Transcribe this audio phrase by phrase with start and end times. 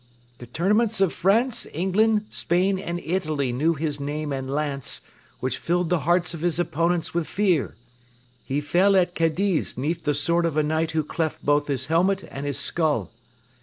[0.39, 5.01] The tournaments of France, England, Spain and Italy knew his name and lance,
[5.41, 7.75] which filled the hearts of his opponents with fear.
[8.43, 12.23] He fell at Cadiz 'neath the sword of a knight who cleft both his helmet
[12.31, 13.11] and his skull.